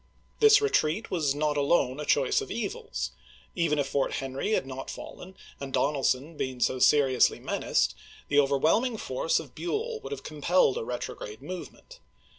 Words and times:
This 0.39 0.61
retreat 0.63 1.11
was 1.11 1.35
not 1.35 1.57
alone 1.57 1.99
a 1.99 2.05
choice 2.05 2.41
of 2.41 2.49
evils. 2.49 3.11
Even 3.53 3.77
if 3.77 3.85
Fort 3.89 4.13
Henry 4.13 4.53
had 4.53 4.65
not 4.65 4.89
fallen 4.89 5.35
and 5.59 5.71
Donelsou 5.71 6.35
been 6.37 6.59
so 6.59 6.79
seriously 6.79 7.39
menaced, 7.39 7.93
the 8.27 8.39
overwhelming 8.39 8.97
foi'ce 8.97 9.39
of 9.39 9.53
Buell 9.53 9.99
would 9.99 10.11
have 10.11 10.23
compelled 10.23 10.77
a 10.79 10.83
retrograde 10.83 11.43
movement. 11.43 11.99